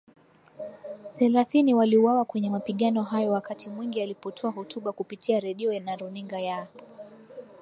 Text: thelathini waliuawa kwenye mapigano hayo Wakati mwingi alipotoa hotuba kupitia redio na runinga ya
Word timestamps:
thelathini 1.15 1.73
waliuawa 1.73 2.25
kwenye 2.25 2.49
mapigano 2.49 3.03
hayo 3.03 3.31
Wakati 3.31 3.69
mwingi 3.69 4.01
alipotoa 4.01 4.51
hotuba 4.51 4.91
kupitia 4.91 5.39
redio 5.39 5.79
na 5.79 5.95
runinga 5.95 6.39
ya 6.39 6.67